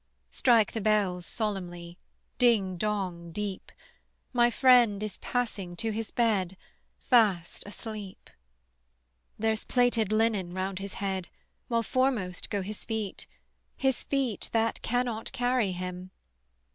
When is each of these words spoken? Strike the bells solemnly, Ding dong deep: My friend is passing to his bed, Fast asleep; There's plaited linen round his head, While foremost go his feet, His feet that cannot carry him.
Strike 0.31 0.71
the 0.71 0.81
bells 0.81 1.27
solemnly, 1.27 1.99
Ding 2.39 2.75
dong 2.75 3.31
deep: 3.31 3.71
My 4.33 4.49
friend 4.49 5.03
is 5.03 5.17
passing 5.19 5.75
to 5.75 5.91
his 5.91 6.09
bed, 6.09 6.57
Fast 6.97 7.61
asleep; 7.67 8.31
There's 9.37 9.63
plaited 9.63 10.11
linen 10.11 10.55
round 10.55 10.79
his 10.79 10.95
head, 10.95 11.29
While 11.67 11.83
foremost 11.83 12.49
go 12.49 12.63
his 12.63 12.83
feet, 12.83 13.27
His 13.77 14.01
feet 14.01 14.49
that 14.53 14.81
cannot 14.81 15.31
carry 15.33 15.71
him. 15.71 16.09